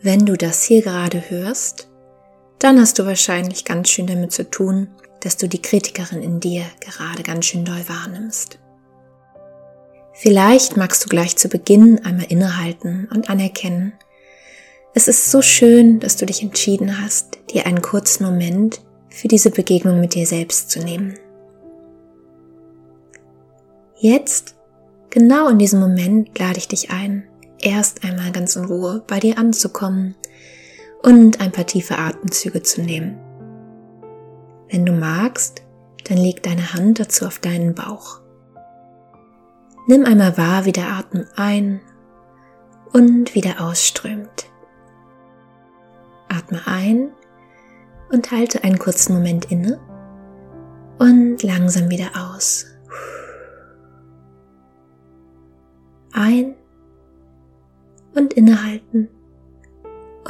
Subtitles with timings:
[0.00, 1.88] Wenn du das hier gerade hörst,
[2.60, 4.88] dann hast du wahrscheinlich ganz schön damit zu tun,
[5.20, 8.58] dass du die Kritikerin in dir gerade ganz schön doll wahrnimmst.
[10.12, 13.92] Vielleicht magst du gleich zu Beginn einmal innehalten und anerkennen,
[14.94, 18.80] es ist so schön, dass du dich entschieden hast, dir einen kurzen Moment
[19.10, 21.14] für diese Begegnung mit dir selbst zu nehmen.
[23.96, 24.56] Jetzt,
[25.10, 27.27] genau in diesem Moment, lade ich dich ein,
[27.60, 30.14] erst einmal ganz in Ruhe bei dir anzukommen
[31.02, 33.18] und ein paar tiefe Atemzüge zu nehmen.
[34.70, 35.62] Wenn du magst,
[36.04, 38.20] dann leg deine Hand dazu auf deinen Bauch.
[39.86, 41.80] Nimm einmal wahr, wie der Atem ein
[42.92, 44.50] und wieder ausströmt.
[46.28, 47.10] Atme ein
[48.10, 49.80] und halte einen kurzen Moment inne
[50.98, 52.66] und langsam wieder aus.
[56.12, 56.57] Ein
[58.18, 59.08] und innehalten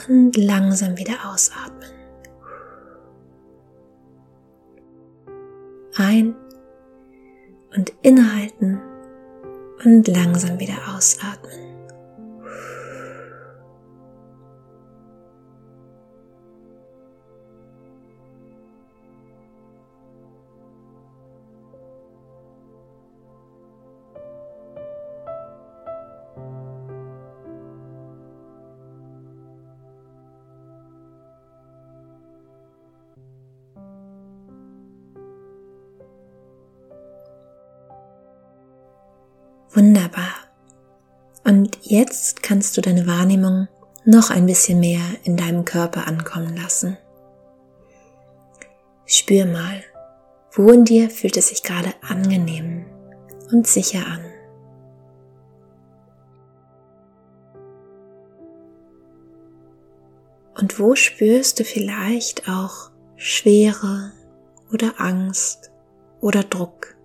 [0.06, 1.88] und langsam wieder ausatmen.
[5.96, 6.34] Ein
[7.74, 8.78] und innehalten
[9.84, 11.67] und langsam wieder ausatmen.
[39.78, 40.34] Wunderbar.
[41.44, 43.68] Und jetzt kannst du deine Wahrnehmung
[44.04, 46.98] noch ein bisschen mehr in deinem Körper ankommen lassen.
[49.06, 49.84] Spür mal,
[50.50, 52.86] wo in dir fühlt es sich gerade angenehm
[53.52, 54.24] und sicher an.
[60.58, 64.10] Und wo spürst du vielleicht auch Schwere
[64.72, 65.70] oder Angst
[66.20, 66.97] oder Druck?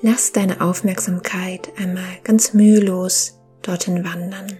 [0.00, 4.56] Lass deine Aufmerksamkeit einmal ganz mühelos dorthin wandern.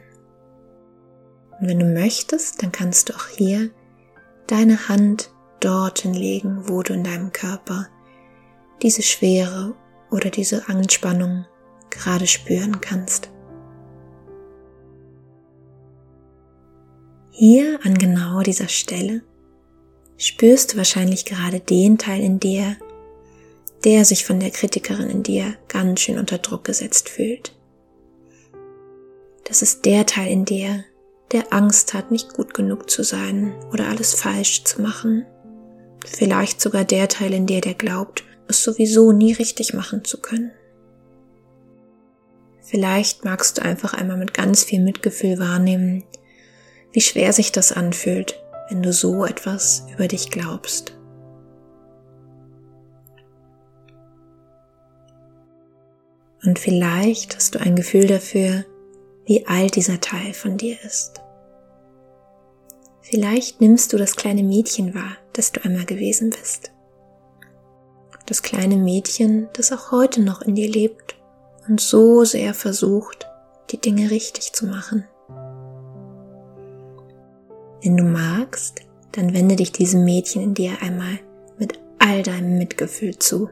[1.61, 3.71] Und wenn du möchtest, dann kannst du auch hier
[4.49, 7.87] deine Hand dorthin legen, wo du in deinem Körper
[8.83, 9.75] diese Schwere
[10.11, 11.47] oder diese Anspannung
[11.91, 13.31] gerade spüren kannst.
[17.31, 19.23] Hier an genau dieser Stelle
[20.17, 22.77] spürst du wahrscheinlich gerade den Teil in dir,
[23.85, 27.55] der sich von der Kritikerin in dir ganz schön unter Druck gesetzt fühlt.
[29.45, 30.85] Das ist der Teil in dir,
[31.33, 35.27] der Angst hat, nicht gut genug zu sein oder alles falsch zu machen.
[36.07, 40.51] Vielleicht sogar der Teil in dir, der glaubt, es sowieso nie richtig machen zu können.
[42.63, 46.05] Vielleicht magst du einfach einmal mit ganz viel Mitgefühl wahrnehmen,
[46.93, 50.98] wie schwer sich das anfühlt, wenn du so etwas über dich glaubst.
[56.45, 58.65] Und vielleicht hast du ein Gefühl dafür,
[59.25, 61.21] wie alt dieser Teil von dir ist.
[63.03, 66.73] Vielleicht nimmst du das kleine Mädchen wahr, das du einmal gewesen bist.
[68.27, 71.17] Das kleine Mädchen, das auch heute noch in dir lebt
[71.67, 73.27] und so sehr versucht,
[73.71, 75.05] die Dinge richtig zu machen.
[77.83, 78.83] Wenn du magst,
[79.13, 81.19] dann wende dich diesem Mädchen in dir einmal
[81.59, 83.51] mit all deinem Mitgefühl zu.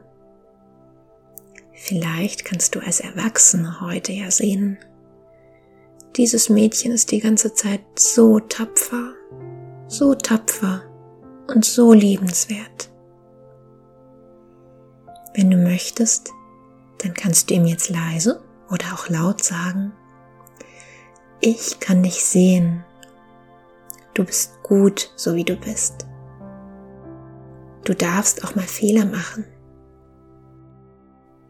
[1.79, 4.79] Vielleicht kannst du als Erwachsene heute ja sehen,
[6.15, 9.13] dieses Mädchen ist die ganze Zeit so tapfer,
[9.87, 10.81] so tapfer
[11.47, 12.89] und so liebenswert.
[15.35, 16.31] Wenn du möchtest,
[17.03, 19.91] dann kannst du ihm jetzt leise oder auch laut sagen,
[21.39, 22.83] ich kann dich sehen.
[24.15, 26.07] Du bist gut, so wie du bist.
[27.83, 29.45] Du darfst auch mal Fehler machen.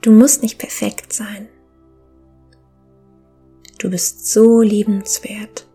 [0.08, 1.50] Du musst nicht perfekt sein.
[3.78, 5.68] Du bist so liebenswert,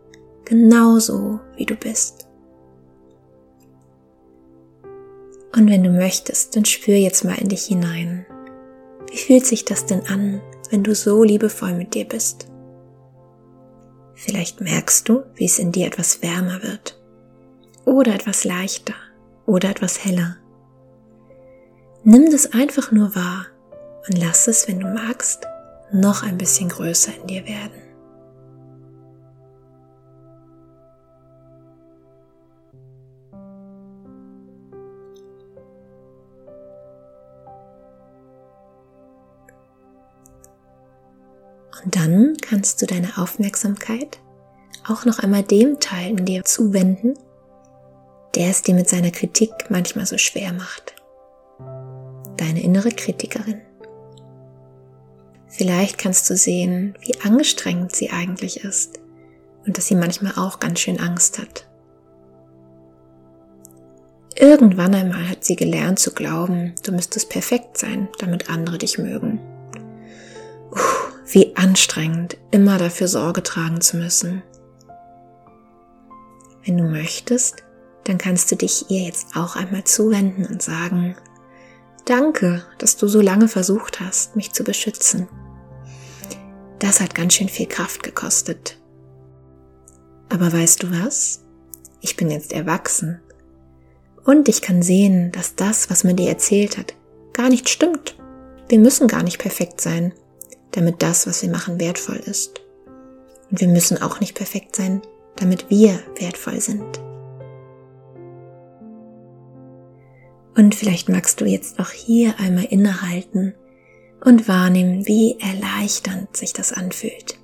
[0.46, 2.26] genauso wie du bist.
[5.54, 8.24] Und wenn du möchtest, dann spür jetzt mal in dich hinein.
[9.10, 10.40] Wie fühlt sich das denn an,
[10.70, 12.46] wenn du so liebevoll mit dir bist?
[14.14, 16.98] Vielleicht merkst du, wie es in dir etwas wärmer wird.
[17.84, 18.94] Oder etwas leichter.
[19.44, 20.38] Oder etwas heller.
[22.02, 23.51] Nimm das einfach nur wahr
[24.08, 25.46] und lass es, wenn du magst,
[25.92, 27.82] noch ein bisschen größer in dir werden.
[41.84, 44.20] Und dann kannst du deine Aufmerksamkeit
[44.86, 47.14] auch noch einmal dem Teil in dir zuwenden,
[48.34, 50.94] der es dir mit seiner Kritik manchmal so schwer macht.
[52.36, 53.60] Deine innere Kritikerin.
[55.54, 59.00] Vielleicht kannst du sehen, wie angestrengt sie eigentlich ist
[59.66, 61.68] und dass sie manchmal auch ganz schön Angst hat.
[64.34, 69.40] Irgendwann einmal hat sie gelernt zu glauben, du müsstest perfekt sein, damit andere dich mögen.
[70.70, 74.42] Uff, wie anstrengend, immer dafür Sorge tragen zu müssen.
[76.64, 77.62] Wenn du möchtest,
[78.04, 81.14] dann kannst du dich ihr jetzt auch einmal zuwenden und sagen,
[82.04, 85.28] Danke, dass du so lange versucht hast, mich zu beschützen.
[86.82, 88.76] Das hat ganz schön viel Kraft gekostet.
[90.28, 91.44] Aber weißt du was?
[92.00, 93.20] Ich bin jetzt erwachsen.
[94.24, 96.94] Und ich kann sehen, dass das, was man dir erzählt hat,
[97.34, 98.16] gar nicht stimmt.
[98.68, 100.12] Wir müssen gar nicht perfekt sein,
[100.72, 102.60] damit das, was wir machen, wertvoll ist.
[103.52, 105.02] Und wir müssen auch nicht perfekt sein,
[105.36, 107.00] damit wir wertvoll sind.
[110.56, 113.54] Und vielleicht magst du jetzt auch hier einmal innehalten
[114.24, 117.38] und wahrnehmen, wie erleichternd sich das anfühlt.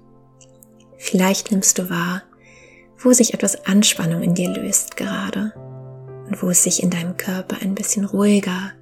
[0.97, 2.23] Vielleicht nimmst du wahr,
[2.99, 5.53] wo sich etwas Anspannung in dir löst gerade
[6.27, 8.73] und wo es sich in deinem Körper ein bisschen ruhiger,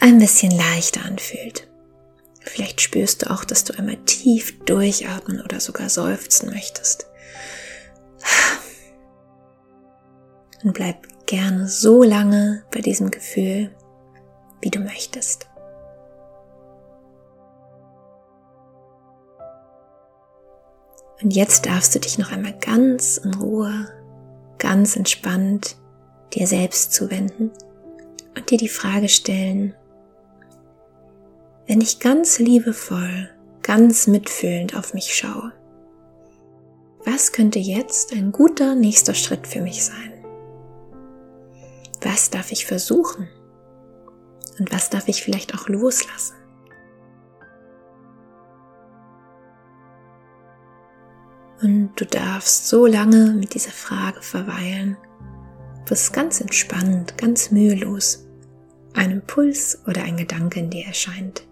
[0.00, 1.68] ein bisschen leichter anfühlt.
[2.40, 7.06] Vielleicht spürst du auch, dass du einmal tief durchatmen oder sogar seufzen möchtest.
[10.62, 13.74] Und bleib gerne so lange bei diesem Gefühl,
[14.60, 15.48] wie du möchtest.
[21.24, 23.88] Und jetzt darfst du dich noch einmal ganz in Ruhe,
[24.58, 25.76] ganz entspannt
[26.34, 27.50] dir selbst zuwenden
[28.36, 29.74] und dir die Frage stellen,
[31.66, 33.30] wenn ich ganz liebevoll,
[33.62, 35.52] ganz mitfühlend auf mich schaue,
[37.06, 40.12] was könnte jetzt ein guter nächster Schritt für mich sein?
[42.02, 43.28] Was darf ich versuchen?
[44.58, 46.36] Und was darf ich vielleicht auch loslassen?
[51.62, 54.96] Und du darfst so lange mit dieser Frage verweilen,
[55.88, 58.24] bis ganz entspannt, ganz mühelos
[58.94, 61.46] ein Impuls oder ein Gedanke in dir erscheint.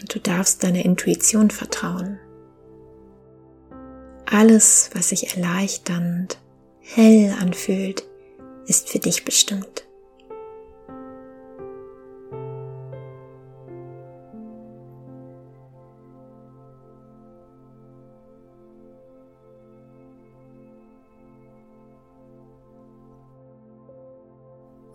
[0.00, 2.18] Und du darfst deiner Intuition vertrauen.
[4.26, 6.38] Alles, was sich erleichternd,
[6.80, 8.04] hell anfühlt,
[8.66, 9.87] ist für dich bestimmt.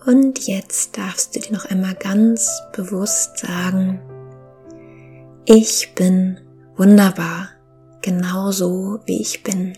[0.06, 4.02] Und jetzt darfst du dir noch einmal ganz bewusst sagen,
[5.46, 6.42] ich bin
[6.76, 7.50] wunderbar,
[8.02, 9.78] genauso wie ich bin.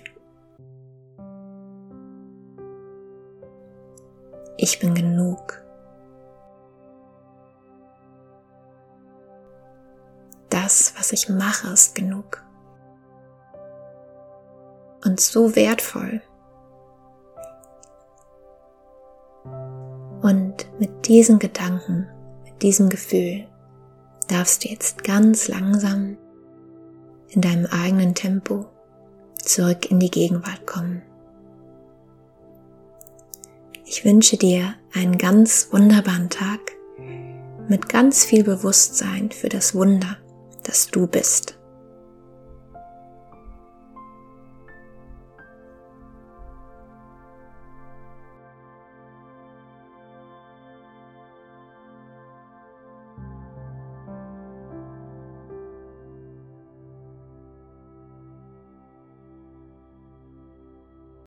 [4.58, 5.64] Ich bin genug.
[10.50, 12.44] Das, was ich mache, ist genug.
[15.04, 16.22] Und so wertvoll.
[20.80, 22.08] Mit diesen Gedanken,
[22.44, 23.48] mit diesem Gefühl
[24.28, 26.18] darfst du jetzt ganz langsam
[27.30, 28.66] in deinem eigenen Tempo
[29.38, 31.02] zurück in die Gegenwart kommen.
[33.86, 36.60] Ich wünsche dir einen ganz wunderbaren Tag
[37.68, 40.18] mit ganz viel Bewusstsein für das Wunder,
[40.64, 41.58] das du bist.